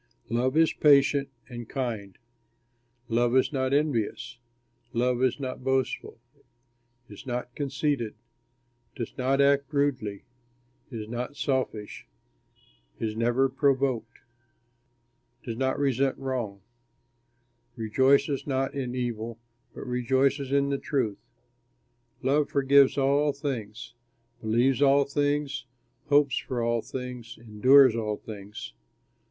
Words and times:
Love 0.31 0.57
is 0.57 0.73
patient 0.73 1.29
and 1.47 1.69
kind; 1.69 2.17
love 3.07 3.37
is 3.37 3.53
not 3.53 3.71
envious; 3.71 4.39
love 4.93 5.21
is 5.21 5.39
not 5.39 5.63
boastful, 5.63 6.17
is 7.07 7.27
not 7.27 7.53
conceited, 7.53 8.15
does 8.95 9.15
not 9.15 9.39
act 9.39 9.71
rudely, 9.71 10.23
is 10.89 11.07
not 11.07 11.35
selfish, 11.35 12.07
is 12.99 13.15
never 13.15 13.47
provoked, 13.47 14.21
does 15.43 15.55
not 15.55 15.77
resent 15.77 16.17
wrong; 16.17 16.61
rejoices 17.75 18.47
not 18.47 18.73
in 18.73 18.95
evil, 18.95 19.37
but 19.75 19.85
rejoices 19.85 20.51
in 20.51 20.69
the 20.69 20.79
truth. 20.79 21.19
Love 22.23 22.49
forgives 22.49 22.97
all 22.97 23.31
things, 23.33 23.93
believes 24.41 24.81
all 24.81 25.05
things, 25.05 25.65
hopes 26.07 26.39
for 26.39 26.59
all 26.59 26.81
things, 26.81 27.37
endures 27.39 27.95
all 27.95 28.17
things. 28.17 28.73